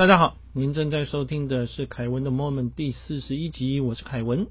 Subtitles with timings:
[0.00, 4.46] 大家好，您正在收听的是凯文的 Moment 第四十一集，我是凯文，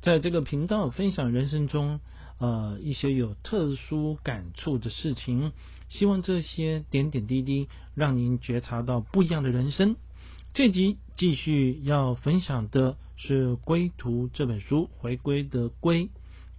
[0.00, 1.98] 在这个频道分享人生中
[2.38, 5.50] 呃一些有特殊感触的事情，
[5.88, 9.96] 希望这些点点滴滴让您觉察到不一样的人生。
[10.54, 16.10] 这集继续要分享的是《归途》这本书，回归的归，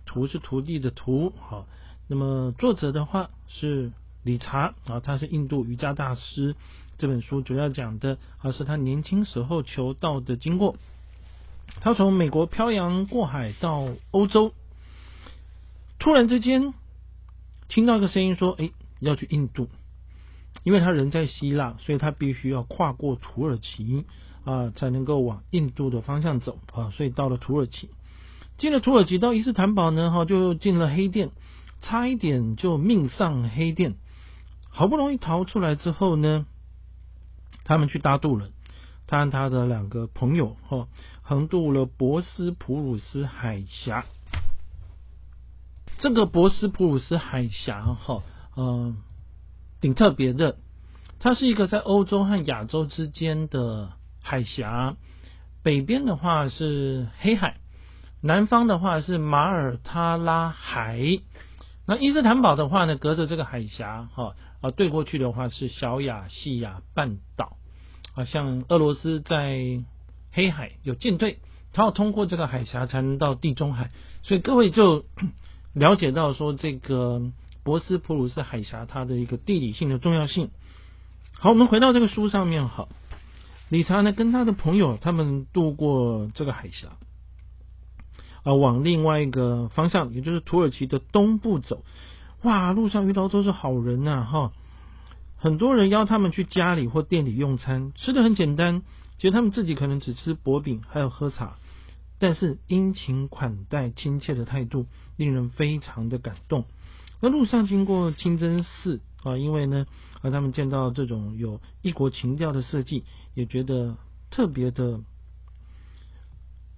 [0.06, 1.66] 徒是徒弟的徒，好，
[2.10, 6.56] 那么作者的话是理查啊，他是印度瑜伽大师。
[6.98, 10.76] 这本书主要讲的啊是他年轻时候求道的经过。
[11.82, 14.54] 他从美国漂洋过海到欧洲，
[15.98, 16.74] 突然之间
[17.68, 19.70] 听到一个声音说：“哎，要去印度。”
[20.64, 24.06] 因为他人在希腊，所以他必须要跨过土耳其
[24.46, 26.92] 啊，才能够往印度的方向走啊。
[26.92, 27.90] 所以到了土耳其，
[28.58, 31.32] 进了土耳其到伊斯坦堡呢，哈，就进了黑店，
[31.82, 33.96] 差一点就命丧黑店。
[34.76, 36.48] 好不容易逃出来之后呢？
[37.64, 38.52] 他们去搭渡轮，
[39.06, 40.88] 他和他的两个朋友哈，
[41.22, 44.04] 横渡了博斯普鲁斯海峡。
[46.00, 48.24] 这个博斯普鲁斯海峡哈，
[48.58, 48.98] 嗯，
[49.80, 50.58] 挺特别的。
[51.20, 54.98] 它是一个在欧洲和亚洲之间的海峡，
[55.62, 57.58] 北边的话是黑海，
[58.22, 61.20] 南方的话是马尔他拉海。
[61.86, 64.36] 那伊斯坦堡的话呢，隔着这个海峡哈。
[64.64, 67.58] 啊，对过去的话是小亚细亚半岛，
[68.16, 69.84] 啊，像俄罗斯在
[70.32, 71.40] 黑海有舰队，
[71.74, 75.04] 它要通过这个海峡才能到地中海，所以各位就
[75.76, 77.22] 了解到说这个
[77.66, 80.50] 博斯普鲁斯海峡它的一个地理性的重要性。
[81.38, 82.88] 好，我们回到这个书上面，好，
[83.68, 86.88] 理查呢跟他的朋友他们渡过这个海峡，
[88.44, 91.84] 啊，往另外一个方向，也就是土耳其的东部走。
[92.44, 94.52] 哇，路上遇到都是好人呐，哈！
[95.38, 98.82] 很多人邀他们去家里或店里用餐，吃的很简单，
[99.18, 101.58] 其实他们自己可能只吃薄饼，还有喝茶，
[102.20, 106.66] 但是殷勤款待、亲切的态度，令人非常的感动。
[107.22, 109.86] 那路上经过清真寺啊，因为呢，
[110.22, 113.96] 啊，他们见到这种有异国情调的设计，也觉得
[114.30, 115.00] 特别的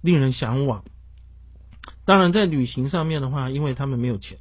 [0.00, 0.84] 令人向往。
[2.04, 4.38] 当然，在旅行上面的话，因为他们没有钱。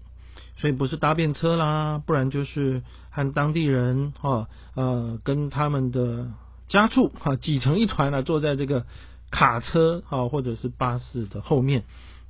[0.57, 6.31] 所以不是搭便车啦，不然就是和当地人哈呃跟他们的
[6.69, 8.85] 家畜哈挤成一团了，坐在这个
[9.31, 11.83] 卡车哈或者是巴士的后面，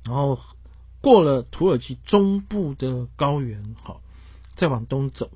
[0.04, 0.40] 然后
[1.00, 3.98] 过了土耳其中部的高原哈，
[4.56, 5.30] 再往东走。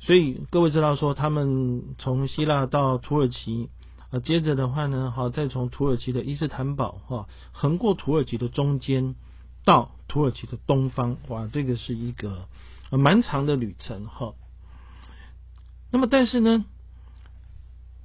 [0.00, 3.70] 所以各位知道说，他们从希腊到土耳其
[4.10, 9.14] 啊，接着的话呢，好再从土耳其的伊斯坦堡哈横过土耳其的中间。
[9.64, 12.48] 到土耳其的东方，哇，这个是一个
[12.90, 14.34] 蛮长的旅程哈。
[15.90, 16.64] 那么，但是呢，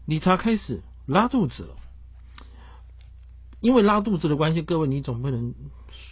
[0.05, 1.75] 理查开始拉肚子了，
[3.59, 5.53] 因为拉肚子的关系，各位你总不能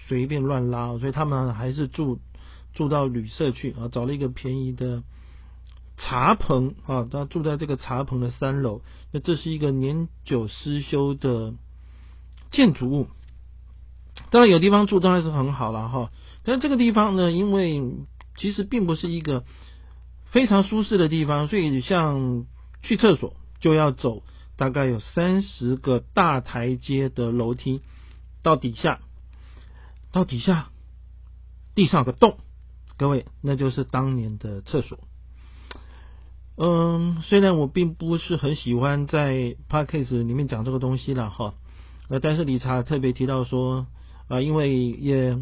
[0.07, 2.19] 随便乱拉，所以他们还是住
[2.73, 5.03] 住到旅社去啊，找了一个便宜的
[5.97, 8.81] 茶棚啊，他住在这个茶棚的三楼。
[9.11, 11.53] 那这是一个年久失修的
[12.51, 13.07] 建筑物。
[14.29, 16.11] 当然有地方住当然是很好了哈，
[16.43, 17.81] 但这个地方呢，因为
[18.35, 19.45] 其实并不是一个
[20.25, 22.45] 非常舒适的地方，所以像
[22.81, 24.23] 去厕所就要走
[24.57, 27.81] 大概有三十个大台阶的楼梯
[28.43, 28.99] 到底下，
[30.11, 30.69] 到底下
[31.75, 32.37] 地上有个洞，
[32.97, 34.99] 各位那就是当年的厕所。
[36.57, 41.53] 嗯，虽然我并不是很喜欢在 podcast 里面讲这个东西了哈，
[42.09, 43.85] 呃，但是理查特别提到说。
[44.27, 45.37] 啊，因为也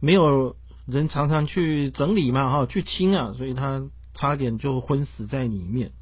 [0.00, 0.56] 没有
[0.86, 3.82] 人常常去整理嘛，哈，去清啊，所以他
[4.14, 5.92] 差点就昏死在里面，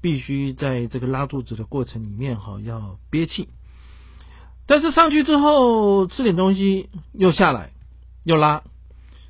[0.00, 3.48] 必须在这个拉肚子的过程里面，哈，要憋气。
[4.66, 7.72] 但是上去之后吃点东西又下来
[8.22, 8.62] 又拉，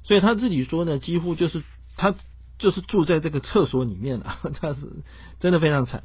[0.05, 1.65] 所以他自己说呢，几乎就是
[1.97, 2.15] 他
[2.57, 5.03] 就是住在这个厕所里面了， 他是
[5.41, 6.05] 真的非常惨。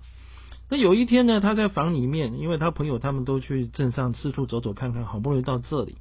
[0.71, 5.95] 那有一天呢，他在房里面，因为他朋友他们都去镇上四处走走看看，好不容易到这里，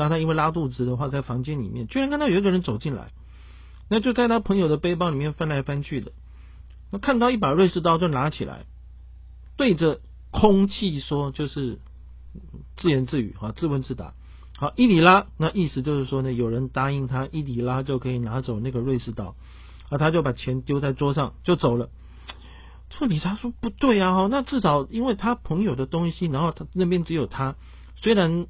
[0.00, 3.12] 那他因为拉肚子的话，在房间里面，居然看到有一个人走进来，
[3.90, 6.12] 那就在他朋友的背包里面翻来翻去的，
[6.90, 8.64] 那看到一把瑞士刀就拿起来，
[9.58, 10.00] 对着
[10.30, 11.80] 空气说，就是
[12.78, 14.14] 自言自语啊，自问自答，
[14.56, 19.36] 好，伊里拉，那意思就是说呢，有人答应他，伊里拉就可以拿走那个瑞士刀，
[19.90, 21.90] 啊，他就把钱丢在桌上就走了。
[22.88, 27.54] 这理查说不对啊，哈，那至少因为他朋友的东西，然后他那边只有他，
[27.96, 28.46] 虽然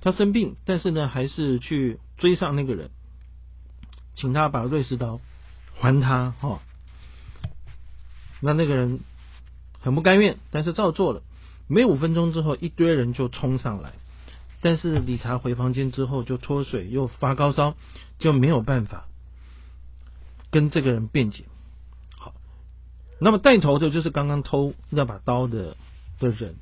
[0.00, 2.90] 他生病，但是呢，还是去追上那个人，
[4.14, 5.20] 请他把瑞士刀
[5.74, 6.60] 还他，哈。
[8.40, 9.00] 那那个人
[9.80, 11.22] 很不甘愿，但是照做了。
[11.66, 13.92] 没五分钟之后，一堆人就冲上来，
[14.60, 17.74] 但是理查回房间之后就脱水又发高烧，
[18.18, 19.06] 就没有办法
[20.50, 21.44] 跟这个人辩解。
[22.16, 22.32] 好，
[23.20, 25.76] 那么带头的就是刚刚偷那把刀的
[26.20, 26.54] 的人，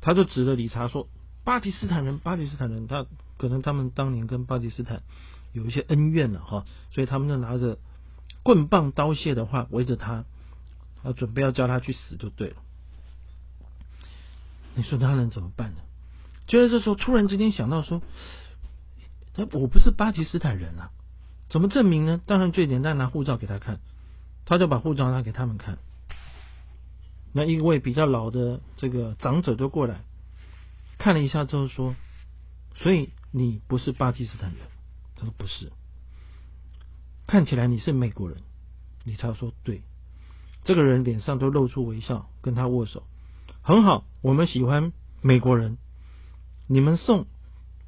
[0.00, 1.06] 他就指着理查说
[1.44, 3.06] ：“巴基斯坦人，巴基斯坦人，他
[3.36, 5.02] 可能他们当年跟巴基斯坦
[5.52, 7.78] 有一些恩怨了哈，所以他们就拿着
[8.42, 10.24] 棍棒刀械的话围着他，
[11.02, 12.56] 啊，准备要叫他去死就对了。”
[14.74, 15.78] 你说他能怎么办呢？
[16.46, 18.02] 就在这时候，突然之间想到说
[19.34, 20.90] ：“他我不是巴基斯坦人啊，
[21.50, 23.80] 怎么证明呢？”当然最简单，拿护照给他看，
[24.46, 25.78] 他就把护照拿给他们看。
[27.32, 30.00] 那一位比较老的这个长者就过来
[31.02, 31.96] 看了一下之后说
[32.78, 34.60] ：“所以你不是巴基斯坦人？”
[35.18, 35.72] 他说：“不是。”
[37.26, 38.38] 看起来你是美国人。
[39.02, 39.82] 理查说：“对。”
[40.62, 43.02] 这个人脸上都露出微笑，跟他握手。
[43.62, 45.76] 很好，我们喜欢美国人。
[46.68, 47.26] 你们送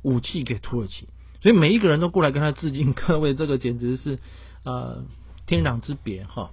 [0.03, 1.09] 武器给土耳其，
[1.41, 2.95] 所以每一个人都过来跟他致敬。
[2.99, 4.19] 各位，这个简直是
[4.65, 5.05] 呃
[5.47, 6.51] 天壤之别哈！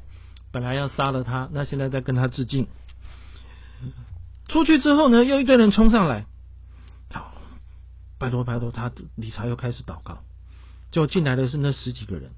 [0.52, 2.68] 本来要杀了他，那现在在跟他致敬。
[4.48, 6.28] 出去之后呢，又一堆人冲上来，
[8.22, 10.20] 拜托拜托，他理查又开始祷告。
[10.92, 12.32] 就进来的是那十几个人，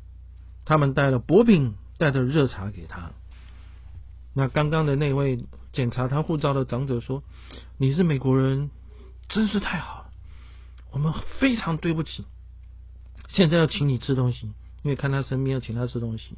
[0.64, 3.12] 他们带了薄饼，带着热茶给他。
[4.34, 5.44] 那刚刚的那位
[5.74, 7.22] 检查他护照的长者说
[7.78, 8.70] ：“你是美国人，
[9.28, 10.10] 真是太好了。
[10.92, 12.24] 我们非常对不起，
[13.28, 14.46] 现在要请你吃东西，
[14.84, 16.38] 因为看他生病要请他吃东西。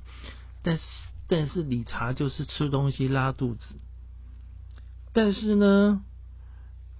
[0.63, 0.83] 但是，
[1.27, 3.75] 但是理查就是吃东西拉肚子，
[5.13, 6.01] 但是呢，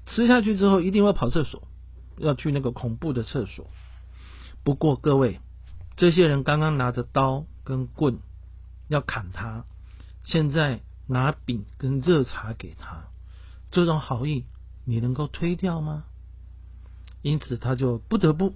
[0.05, 1.67] 吃下去之后一定会跑厕所，
[2.17, 3.67] 要去那个恐怖的厕所。
[4.63, 5.39] 不过各位，
[5.95, 8.19] 这些人刚刚拿着刀跟棍
[8.87, 9.65] 要砍他。”
[10.23, 13.05] 现在拿饼跟热茶给他，
[13.69, 14.45] 这种好意
[14.83, 16.05] 你能够推掉吗？
[17.21, 18.55] 因此他就不得不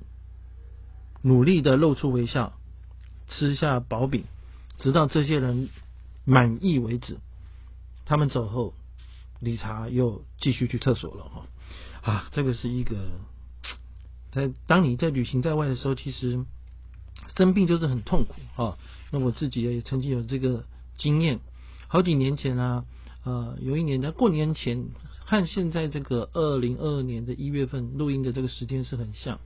[1.22, 2.54] 努力的露出微笑，
[3.28, 4.24] 吃下薄饼，
[4.80, 5.70] 直到这些人
[6.26, 7.20] 满意为止。
[8.06, 8.74] 他们走后，
[9.40, 11.46] 理查又继续去厕所了哈
[12.02, 13.12] 啊，这个是一个
[14.32, 16.46] 在当你在旅行在外的时候，其实
[17.36, 18.78] 生病就是很痛苦啊。
[19.12, 20.66] 那我自己也曾经有这个
[20.98, 21.40] 经验。
[21.88, 22.86] 好几年前啊，
[23.24, 24.90] 呃，有一年在过年前，
[25.26, 29.40] 和现在这个二零二二年的一月份录音的这个时间是很像。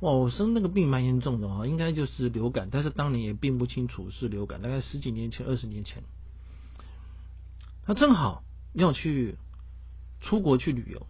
[0.00, 6.02] 哇，我生那个病蛮严重的啊，应该就是流感，但是当年也并不清楚是流感，大概十几年前、二十年前。
[7.84, 8.42] 他正好
[8.72, 9.36] 要去
[10.20, 11.06] 出国去旅游，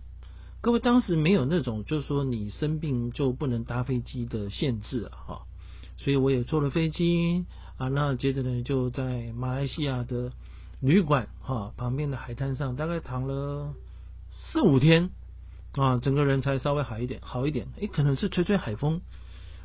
[0.61, 5.47] 各位当时没有那种就是说你生病就不能搭飞机的限制啊，哈，
[5.97, 7.47] 所以我也坐了飞机。
[7.79, 10.32] 啊，那接着呢，就在马来西亚的
[10.81, 13.75] 旅馆哈旁边的海滩上，大概躺了
[14.32, 15.11] 四五天
[15.75, 17.69] 啊，整个人才稍微好一点，好一点。
[17.79, 19.03] 诶，可能是吹吹海风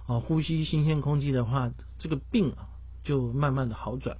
[0.08, 2.68] 啊，呼吸新鲜空气的话，这个病啊
[3.06, 4.18] 就慢慢的好转。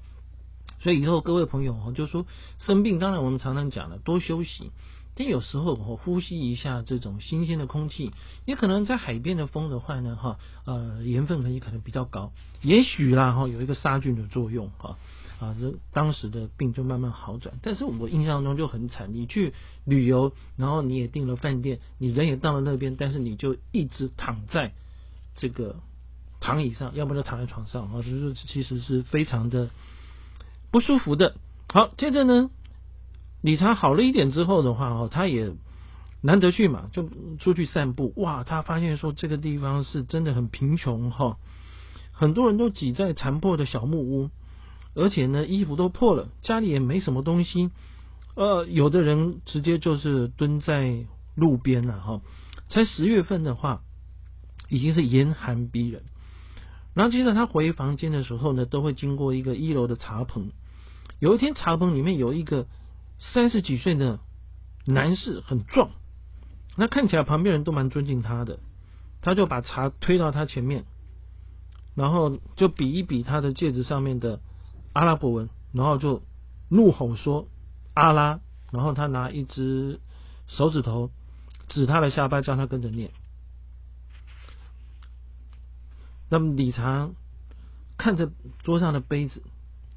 [0.80, 2.26] 所以以后各位朋友就说
[2.60, 4.72] 生病，当然我们常常讲了，多休息。
[5.14, 8.12] 但有时候我呼吸一下这种新鲜的空气，
[8.46, 12.32] 也可能在海边的风的话呢，哈，呃，盐分可能也可能比较高，
[12.62, 14.98] 也许啦，哈，有一个杀菌的作用，哈，
[15.40, 17.60] 啊，这当时的病就慢慢好转。
[17.62, 19.54] 但是我印象中就很惨，你去
[19.84, 24.72] 旅游，然后你也订了饭店，你人也到了那边，但是你就一直躺在
[25.36, 25.76] 这个
[26.40, 29.70] 躺椅上，要么就躺在床上，啊，就是其实是非常的
[30.72, 31.36] 不舒服的。
[31.68, 32.50] 好，接着呢。
[33.42, 35.52] 理查好了一点之后的话，哦，他也
[36.22, 38.14] 难得去嘛，就出去散步。
[38.18, 41.38] 哇，他发现说这个地方是真的很贫穷哈，
[42.12, 44.30] 很多人都挤在残破的小木屋，
[44.94, 47.72] 而且呢衣服都破了，家里也没什么东西。
[48.36, 52.22] 呃，有的人直接就是蹲在路边了哈。
[52.70, 53.82] 才十月份的话，
[54.70, 56.04] 已经是严寒逼人。
[56.94, 60.52] 然后接着他回房间的时候呢，都会经过一个一楼的茶棚。
[61.18, 62.68] 有一天茶棚里面有一个。
[63.34, 64.20] 三十几岁的
[64.86, 65.92] 男士很壮，
[66.76, 68.60] 那看起来旁边人都蛮尊敬他的，
[69.22, 70.86] 他就把茶推到他前面，
[71.96, 74.42] 然后就比一比他的戒指上面的
[74.94, 76.24] 阿拉伯文，然后就
[76.68, 77.48] 怒吼说
[77.94, 80.00] 阿拉，然后他拿一只
[80.48, 81.12] 手指头
[81.68, 83.12] 指他的下巴，叫他跟着念。
[86.30, 87.12] 那么李查
[87.98, 88.32] 看着
[88.64, 89.44] 桌上的杯子，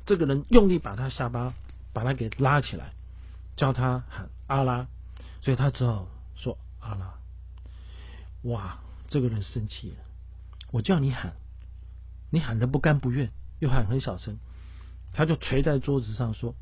[0.04, 1.54] 这个人用力把他下巴
[1.92, 2.92] 把他给拉起来。
[3.56, 4.86] 叫他喊阿拉，
[5.42, 7.14] 所以他只好说阿拉。
[8.42, 9.96] 哇，这个人生气了。
[10.70, 11.34] 我叫你喊，
[12.30, 13.30] 你喊的不甘不愿，
[13.60, 14.38] 又喊很小声，
[15.12, 16.54] 他就捶在桌子上说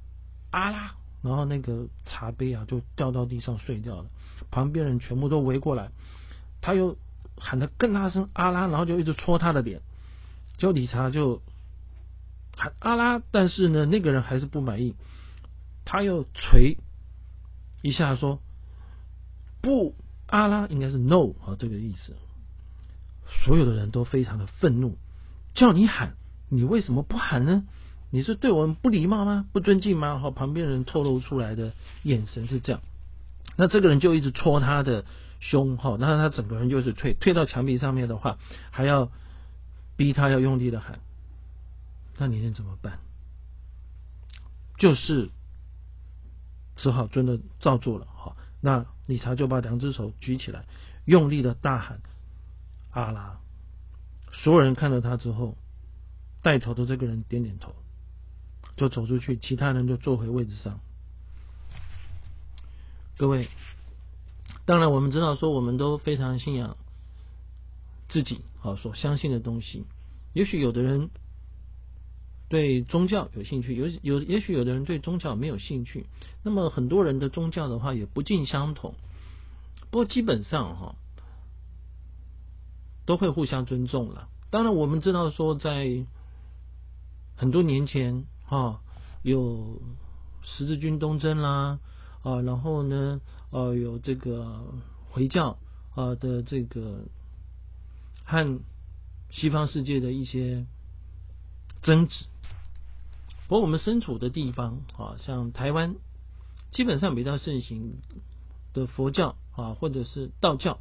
[0.51, 4.11] 阿拉，然后那个茶杯啊就掉到地上碎掉了，
[4.51, 5.91] 旁边人全部都围过来，
[6.61, 6.99] 他又
[7.39, 9.81] 喊得更大声阿拉，然后就一直戳他的脸，
[10.59, 11.41] 结果理查就
[12.55, 14.95] 喊阿拉，但是呢那个人还是不满意，
[15.85, 16.79] 他又捶
[17.83, 18.41] 一下说
[19.61, 19.95] 不
[20.27, 22.17] 阿拉应该是 no 啊这个意思，
[23.45, 24.97] 所有的人都非常的愤怒，
[25.55, 26.15] 叫你喊
[26.49, 27.65] 你为什么不喊呢？
[28.11, 29.47] 你是对我们不礼貌吗？
[29.53, 30.19] 不尊敬吗？
[30.19, 31.73] 和旁边人透露出来的
[32.03, 32.83] 眼神是这样。
[33.57, 35.05] 那这个人就一直戳他的
[35.41, 38.39] 胸，哈，那他整个人就是退退到墙壁上面的话，
[38.71, 39.11] 还要
[39.97, 41.01] 逼他要用力的喊。
[42.19, 42.99] 那你能怎么办？
[44.79, 45.31] 就是
[46.83, 48.37] 只好真的照做了，哈。
[48.61, 50.67] 那理查就把两只手举起来，
[51.05, 52.01] 用力的大喊
[52.91, 53.39] 阿拉。
[54.33, 55.57] 所有人看到他之后，
[56.43, 57.73] 带头的这个人点点头。
[58.77, 60.81] 就走出去，其他人就坐回位置上。
[63.17, 63.49] 各位，
[64.65, 66.77] 当然我们知道说，我们都非常信仰
[68.09, 69.87] 自己啊所相信的东西。
[70.33, 71.11] 也许有的人
[72.53, 76.05] 对宗教有兴趣，有有也许有的人对宗教没有兴趣。
[76.43, 78.95] 那么很多人的宗教的话也不尽相同。
[79.91, 80.97] 不过基本上哈，
[83.07, 84.29] 都会互相尊重了。
[84.51, 86.05] 当然我们知道说，在
[87.37, 88.27] 很多年前。
[88.49, 88.83] 啊，
[89.23, 89.81] 有
[90.43, 91.79] 十字军东征啦，
[92.23, 94.75] 啊，然后呢，呃，有这个
[95.09, 95.57] 回教
[95.95, 97.07] 啊的这个
[98.25, 98.61] 和
[99.31, 100.67] 西方世界的一些
[101.81, 102.27] 争执。
[103.61, 105.97] 我们身处的地方啊，像台湾，
[106.71, 107.99] 基本上比较盛行
[108.73, 110.79] 的佛教啊，或者是道教，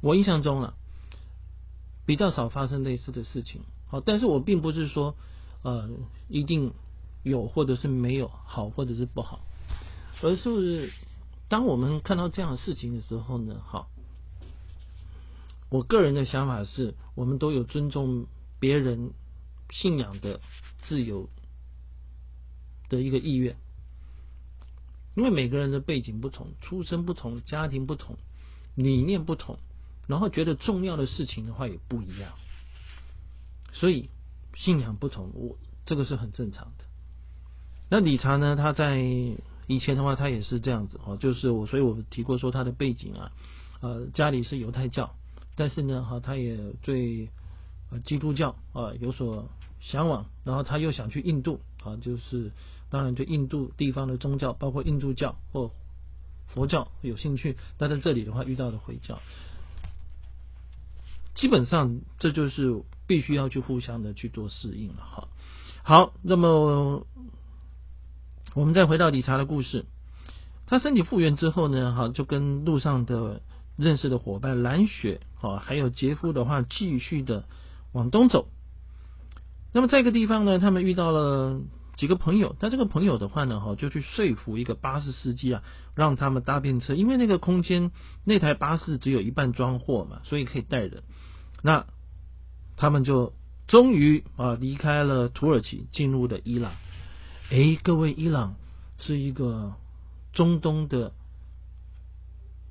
[0.00, 0.74] 我印象中啊，
[2.06, 3.62] 比较少发生类似的事情。
[3.88, 5.14] 好，但是我并不是说。
[5.64, 5.88] 呃，
[6.26, 6.72] 一定
[7.22, 9.42] 有或者是没有好或者是不好，
[10.20, 10.90] 而是
[11.48, 13.88] 当我们看到这样的事情的时候呢，好，
[15.68, 18.26] 我个人的想法是我们都有尊重
[18.58, 19.12] 别人
[19.72, 20.40] 信仰的
[20.84, 21.28] 自由
[22.88, 23.56] 的一个意愿，
[25.16, 28.16] 因为每个人的背景不同，出身不同，家庭不同，
[28.76, 29.58] 理念不同，
[30.06, 32.32] 然后觉得重要的事情的话也不一样，
[33.72, 34.08] 所以。
[34.54, 36.84] 信仰不同，我这个是很正常的。
[37.88, 38.54] 那理查呢？
[38.54, 38.98] 他在
[39.66, 43.32] 以前的话，他也是这样子哦，就是我，所以我提过说他的背景啊，
[43.80, 45.16] 呃，家里是犹太教，
[45.56, 47.30] 但是呢，哈，他也对
[48.04, 49.48] 基督教啊有所
[49.82, 52.50] 向往，然后他又想去印度啊，就是
[52.88, 55.70] 当然对印度地方的宗教，包括印度教或
[56.46, 59.20] 佛教有兴趣，但在这里的话遇到了回教，
[61.34, 62.82] 基本上这就是。
[63.04, 65.28] 必须要去互相的去做适应了哈。
[65.82, 67.04] 好，那么
[68.54, 69.84] 我们再回到理查的故事。
[70.66, 73.42] 他身体复原之后呢，哈，就跟路上的
[73.76, 77.44] 认识的伙伴蓝雪啊，还有杰夫的话，继续的
[77.92, 78.48] 往东走。
[79.72, 81.60] 那么在一个地方呢，他们遇到了
[81.96, 85.62] 几个朋友，但这个朋友的话呢，哈，就去说服一个巴士司机啊，
[85.94, 87.90] 让他们搭便车，因为那个空间
[88.24, 91.02] 那台巴士只有一半装货嘛，所以可以带人。
[91.62, 91.86] 那
[92.76, 93.32] 他们就
[93.66, 96.72] 终于啊离开了土耳其，进入了伊朗。
[97.50, 98.56] 哎，各位，伊朗
[98.98, 99.74] 是一个
[100.32, 101.12] 中东的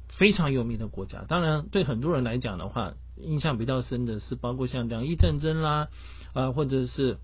[0.09, 1.23] 非常有名的国家。
[1.27, 5.87] 当然，对很多人来讲的话，印象比较深的是包括像两伊战争啦
[6.33, 7.17] 啊，或者是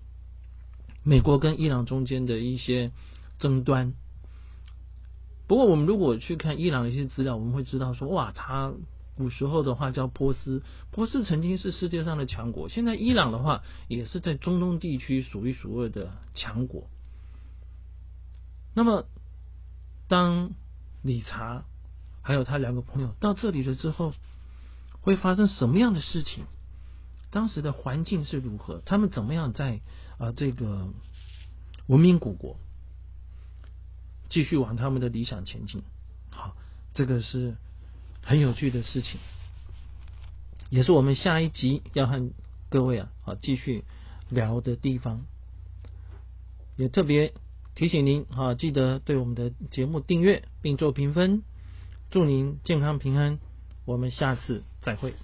[1.02, 2.92] 美国跟伊朗中间的一些
[3.38, 3.94] 争端。
[5.46, 8.72] 不过，我们如果去看伊朗的一些资料，我们会知道说，哇，他。
[9.16, 10.62] 古时候的话叫波斯，
[10.92, 12.68] 波斯曾经是世界上的强国。
[12.68, 16.84] 现在伊朗的话也是在中东地区数一数二的强国。
[18.74, 19.06] 那么，
[20.06, 20.52] 当
[21.02, 21.64] 理查
[22.22, 24.14] 还有他两个朋友到这里了之后，
[25.00, 26.44] 会发生什么样的事情？
[27.30, 28.82] 当时的环境是如何？
[28.84, 29.80] 他们怎么样在
[30.18, 30.88] 啊这个
[31.86, 32.56] 文明古国
[34.28, 35.82] 继续往他们的理想前进？
[36.30, 36.56] 好，
[36.94, 37.56] 这个是。
[38.20, 39.18] 很有趣的事情，
[40.68, 42.30] 也是我们下一集要和
[42.68, 43.84] 各位啊好继续
[44.28, 45.22] 聊的地方。
[46.76, 47.32] 也特别
[47.74, 51.42] 提醒您啊，记得对我们的节目订阅并做评分。
[52.10, 53.38] 祝您健康平安，
[53.86, 55.14] 我们下次再会。